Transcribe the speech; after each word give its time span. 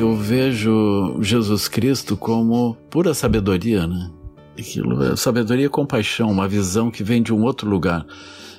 Eu 0.00 0.16
vejo 0.16 1.18
Jesus 1.20 1.68
Cristo 1.68 2.16
como 2.16 2.74
pura 2.88 3.12
sabedoria, 3.12 3.86
né? 3.86 4.10
Aquilo 4.58 5.04
é 5.04 5.14
sabedoria 5.14 5.66
e 5.66 5.68
compaixão, 5.68 6.30
uma 6.30 6.48
visão 6.48 6.90
que 6.90 7.04
vem 7.04 7.22
de 7.22 7.34
um 7.34 7.42
outro 7.42 7.68
lugar. 7.68 8.06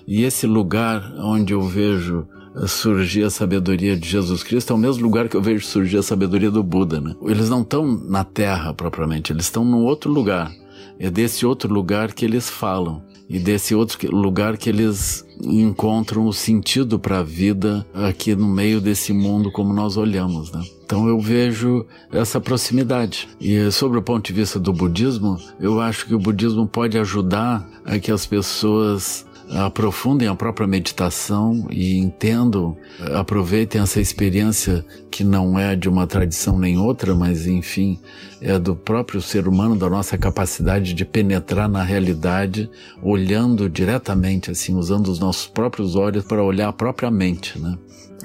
E 0.08 0.22
esse 0.22 0.46
lugar 0.46 1.12
onde 1.17 1.51
eu 1.51 1.63
vejo 1.63 2.28
surgir 2.67 3.24
a 3.24 3.31
sabedoria 3.31 3.97
de 3.97 4.08
Jesus 4.08 4.44
Cristo 4.44 4.72
é 4.72 4.76
o 4.76 4.79
mesmo 4.79 5.01
lugar 5.01 5.28
que 5.28 5.35
eu 5.35 5.42
vejo 5.42 5.65
surgir 5.65 5.97
a 5.97 6.04
sabedoria 6.04 6.51
do 6.51 6.62
Buda, 6.62 7.01
né? 7.01 7.15
Eles 7.24 7.49
não 7.49 7.63
estão 7.63 7.87
na 7.87 8.23
Terra 8.23 8.71
propriamente, 8.71 9.33
eles 9.33 9.46
estão 9.46 9.65
num 9.65 9.83
outro 9.83 10.12
lugar. 10.12 10.51
É 10.99 11.10
desse 11.10 11.44
outro 11.44 11.73
lugar 11.73 12.13
que 12.13 12.23
eles 12.23 12.51
falam 12.51 13.01
e 13.28 13.39
desse 13.39 13.73
outro 13.73 14.15
lugar 14.15 14.58
que 14.58 14.69
eles 14.69 15.26
encontram 15.44 16.26
o 16.26 16.34
sentido 16.34 16.99
para 16.99 17.20
a 17.20 17.23
vida 17.23 17.85
aqui 17.94 18.35
no 18.35 18.48
meio 18.48 18.79
desse 18.79 19.13
mundo 19.13 19.52
como 19.52 19.73
nós 19.73 19.97
olhamos, 19.97 20.52
né? 20.52 20.63
Então 20.85 21.07
eu 21.07 21.20
vejo 21.20 21.85
essa 22.11 22.41
proximidade. 22.41 23.29
E 23.39 23.71
sobre 23.71 23.97
o 23.97 24.02
ponto 24.02 24.27
de 24.27 24.33
vista 24.33 24.59
do 24.59 24.73
budismo, 24.73 25.39
eu 25.59 25.80
acho 25.80 26.05
que 26.05 26.13
o 26.13 26.19
budismo 26.19 26.67
pode 26.67 26.97
ajudar 26.97 27.66
a 27.85 27.97
que 27.97 28.11
as 28.11 28.25
pessoas 28.25 29.25
aprofundem 29.53 30.27
a 30.27 30.35
própria 30.35 30.65
meditação 30.65 31.67
e 31.69 31.97
entendam, 31.97 32.77
aproveitem 33.13 33.81
essa 33.81 33.99
experiência 33.99 34.85
que 35.09 35.23
não 35.23 35.59
é 35.59 35.75
de 35.75 35.89
uma 35.89 36.07
tradição 36.07 36.57
nem 36.57 36.77
outra, 36.77 37.13
mas 37.13 37.47
enfim, 37.47 37.99
é 38.39 38.57
do 38.57 38.75
próprio 38.75 39.21
ser 39.21 39.47
humano, 39.47 39.75
da 39.75 39.89
nossa 39.89 40.17
capacidade 40.17 40.93
de 40.93 41.03
penetrar 41.03 41.67
na 41.67 41.83
realidade, 41.83 42.69
olhando 43.03 43.69
diretamente, 43.69 44.49
assim, 44.51 44.75
usando 44.75 45.07
os 45.07 45.19
nossos 45.19 45.47
próprios 45.47 45.95
olhos 45.95 46.23
para 46.23 46.43
olhar 46.43 46.69
a 46.69 46.73
própria 46.73 47.11
mente, 47.11 47.59
né? 47.59 47.77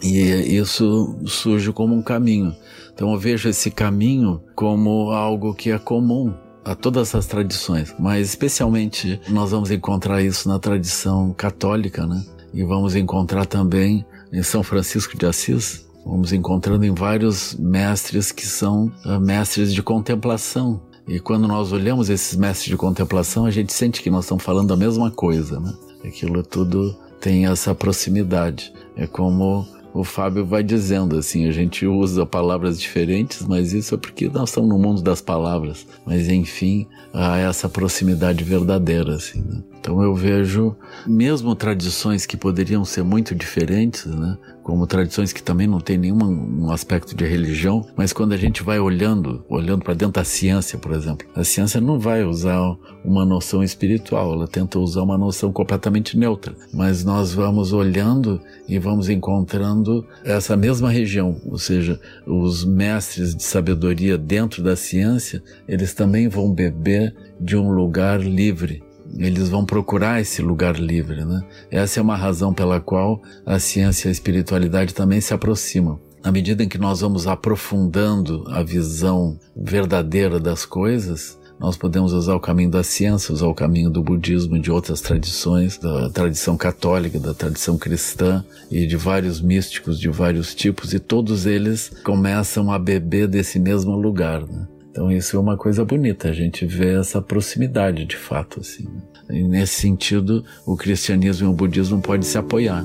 E 0.03 0.57
isso 0.57 1.19
surge 1.27 1.73
como 1.73 1.95
um 1.95 2.03
caminho. 2.03 2.55
Então 2.95 3.13
eu 3.13 3.19
vejo 3.19 3.49
esse 3.49 3.71
caminho 3.71 4.41
como 4.55 5.11
algo 5.11 5.55
que 5.55 5.71
é 5.71 5.79
comum 5.79 6.35
a 6.67 6.75
todas 6.75 7.09
essas 7.09 7.27
tradições, 7.27 7.95
mas 7.97 8.29
especialmente 8.29 9.21
nós 9.29 9.53
vamos 9.53 9.71
encontrar 9.71 10.21
isso 10.21 10.49
na 10.49 10.59
tradição 10.59 11.33
católica, 11.33 12.05
né? 12.05 12.21
E 12.53 12.65
vamos 12.65 12.97
encontrar 12.97 13.47
também 13.47 14.05
em 14.33 14.43
São 14.43 14.65
Francisco 14.65 15.17
de 15.17 15.25
Assis, 15.25 15.87
vamos 16.05 16.33
encontrando 16.33 16.85
em 16.85 16.93
vários 16.93 17.55
mestres 17.55 18.33
que 18.33 18.45
são 18.45 18.93
uh, 19.05 19.21
mestres 19.21 19.73
de 19.73 19.81
contemplação. 19.81 20.83
E 21.07 21.21
quando 21.21 21.47
nós 21.47 21.71
olhamos 21.71 22.11
esses 22.11 22.37
mestres 22.37 22.69
de 22.69 22.77
contemplação, 22.77 23.47
a 23.47 23.51
gente 23.53 23.73
sente 23.73 24.03
que 24.03 24.11
nós 24.11 24.25
estamos 24.25 24.43
falando 24.43 24.75
a 24.75 24.77
mesma 24.77 25.09
coisa, 25.09 25.61
né? 25.61 25.73
Aquilo 26.05 26.43
tudo 26.43 26.97
tem 27.21 27.47
essa 27.47 27.77
proximidade. 27.77 28.73
É 28.97 29.07
como 29.07 29.65
o 29.97 30.05
Fábio 30.05 30.45
vai 30.45 30.63
dizendo 30.63 31.17
assim, 31.17 31.49
a 31.49 31.51
gente 31.51 31.87
usa 31.87 32.27
palavras 32.27 32.79
diferentes, 32.79 33.43
mas 33.47 33.73
isso 33.73 33.95
é 33.95 33.99
porque 33.99 34.29
nós 34.29 34.51
estamos 34.51 34.69
no 34.69 34.79
mundo 34.79 35.01
das 35.01 35.23
palavras. 35.23 35.87
Mas 36.05 36.29
enfim, 36.29 36.87
há 37.15 37.39
essa 37.39 37.67
proximidade 37.67 38.45
verdadeira, 38.45 39.15
assim, 39.15 39.41
né? 39.41 39.63
Então 39.81 40.03
eu 40.03 40.15
vejo, 40.15 40.77
mesmo 41.07 41.55
tradições 41.55 42.27
que 42.27 42.37
poderiam 42.37 42.85
ser 42.85 43.05
muito 43.05 43.35
diferentes, 43.35 44.05
né? 44.05 44.37
como 44.67 44.85
tradições 44.85 45.33
que 45.33 45.41
também 45.41 45.69
não 45.69 45.79
têm 45.79 45.97
nenhum 45.97 46.19
um 46.25 46.73
aspecto 46.73 47.15
de 47.15 47.25
religião, 47.25 47.87
mas 47.97 48.13
quando 48.13 48.33
a 48.33 48.37
gente 48.37 48.65
vai 48.65 48.81
olhando, 48.81 49.45
olhando 49.49 49.85
para 49.85 49.95
dentro 49.95 50.15
da 50.15 50.25
ciência, 50.25 50.77
por 50.77 50.91
exemplo, 50.91 51.25
a 51.37 51.45
ciência 51.45 51.81
não 51.81 52.01
vai 52.01 52.25
usar 52.25 52.77
uma 53.05 53.25
noção 53.25 53.63
espiritual, 53.63 54.33
ela 54.33 54.49
tenta 54.49 54.81
usar 54.81 55.03
uma 55.03 55.17
noção 55.17 55.53
completamente 55.53 56.19
neutra, 56.19 56.53
mas 56.75 57.05
nós 57.05 57.33
vamos 57.33 57.73
olhando 57.73 58.41
e 58.69 58.77
vamos 58.77 59.09
encontrando 59.09 59.86
essa 60.25 60.57
mesma 60.57 60.91
região, 60.91 61.41
ou 61.45 61.59
seja, 61.59 62.01
os 62.27 62.65
mestres 62.65 63.35
de 63.35 63.43
sabedoria 63.43 64.17
dentro 64.19 64.63
da 64.63 64.77
ciência, 64.77 65.43
eles 65.69 65.95
também 65.95 66.29
vão 66.29 66.53
beber 66.53 67.15
de 67.41 67.57
um 67.57 67.71
lugar 67.71 68.21
livre, 68.21 68.83
eles 69.19 69.49
vão 69.49 69.65
procurar 69.65 70.21
esse 70.21 70.43
lugar 70.43 70.77
livre, 70.77 71.25
né? 71.25 71.43
Essa 71.71 72.01
é 72.01 72.03
uma 72.03 72.17
razão 72.17 72.53
pela 72.53 72.81
qual 72.81 73.23
a 73.45 73.59
ciência 73.59 74.09
e 74.09 74.11
a 74.11 74.13
espiritualidade 74.13 74.95
também 74.95 75.21
se 75.21 75.33
aproximam. 75.33 76.01
À 76.23 76.33
medida 76.33 76.65
em 76.65 76.69
que 76.69 76.79
nós 76.79 77.01
vamos 77.01 77.27
aprofundando 77.29 78.45
a 78.49 78.63
visão 78.63 79.39
verdadeira 79.57 80.41
das 80.41 80.65
coisas, 80.65 81.39
nós 81.59 81.77
podemos 81.77 82.13
usar 82.13 82.35
o 82.35 82.41
caminho 82.41 82.71
da 82.71 82.83
ciência, 82.83 83.33
usar 83.33 83.47
o 83.47 83.55
caminho 83.55 83.91
do 83.91 84.03
budismo, 84.03 84.59
de 84.59 84.71
outras 84.71 85.01
tradições, 85.01 85.79
da 85.79 86.11
tradição 86.11 86.57
católica, 86.57 87.19
da 87.19 87.33
tradição 87.33 87.79
cristã 87.79 88.45
e 88.71 88.87
de 88.87 88.97
vários 88.97 89.41
místicos 89.41 89.99
de 89.99 90.09
vários 90.09 90.55
tipos, 90.55 90.93
e 90.93 90.99
todos 90.99 91.47
eles 91.47 91.91
começam 92.05 92.71
a 92.71 92.79
beber 92.79 93.27
desse 93.27 93.59
mesmo 93.59 93.97
lugar. 93.97 94.43
Né? 94.43 94.67
Então 94.91 95.11
isso 95.11 95.37
é 95.37 95.41
uma 95.41 95.57
coisa 95.57 95.85
bonita, 95.85 96.29
a 96.29 96.33
gente 96.33 96.67
vê 96.67 96.99
essa 96.99 97.23
proximidade 97.23 98.05
de 98.05 98.17
fato, 98.17 98.61
assim. 98.61 98.85
Né? 98.85 99.39
E 99.39 99.43
nesse 99.43 99.81
sentido, 99.81 100.45
o 100.65 100.77
cristianismo 100.77 101.49
e 101.49 101.51
o 101.51 101.55
budismo 101.55 102.01
podem 102.01 102.23
se 102.23 102.39
apoiar. 102.39 102.85